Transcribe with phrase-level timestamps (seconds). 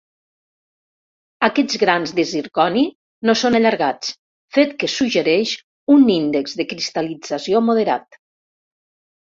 [1.47, 2.83] Aquests grans de zirconi
[3.31, 4.11] no són allargats,
[4.59, 5.55] fet que suggereix
[5.99, 8.25] un índex de cristal·lització moderat.